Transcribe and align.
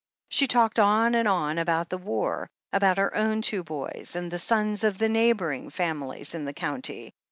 She 0.29 0.47
talked 0.47 0.79
on 0.79 1.13
and 1.13 1.27
on 1.27 1.59
about 1.59 1.89
the 1.89 1.99
war, 1.99 2.49
about 2.73 2.97
her 2.97 3.15
own 3.15 3.43
two 3.43 3.63
boys, 3.63 4.15
and 4.15 4.31
the 4.31 4.39
sons 4.39 4.83
of 4.83 4.97
the 4.97 5.09
neighbouring 5.09 5.69
families 5.69 6.33
in 6.33 6.45
the 6.45 6.53
county. 6.53 7.13